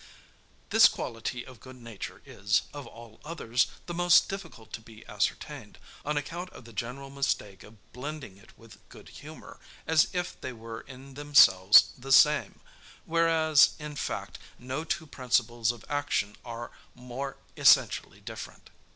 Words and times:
"This 0.71 0.87
quality 0.87 1.45
of 1.45 1.59
good 1.59 1.75
nature 1.75 2.23
is, 2.25 2.63
of 2.73 2.87
all 2.87 3.19
others, 3.23 3.67
the 3.85 3.93
most 3.93 4.27
difficult 4.29 4.73
to 4.73 4.81
be 4.81 5.05
ascertained, 5.05 5.77
on 6.03 6.17
account 6.17 6.49
of 6.53 6.65
the 6.65 6.73
general 6.73 7.11
mistake 7.11 7.61
of 7.61 7.77
blending 7.93 8.35
it 8.37 8.57
with 8.57 8.79
good 8.89 9.09
humor, 9.09 9.59
as 9.85 10.07
if 10.11 10.41
they 10.41 10.53
were 10.53 10.81
in 10.81 11.13
themselves 11.13 11.91
the 11.95 12.11
same; 12.11 12.61
whereas, 13.05 13.75
in 13.77 13.95
fact, 13.95 14.39
no 14.57 14.83
two 14.83 15.05
principles 15.05 15.71
of 15.71 15.85
action 15.87 16.35
are 16.43 16.71
more 16.95 17.37
essentially 17.55 18.21
different. 18.21 18.71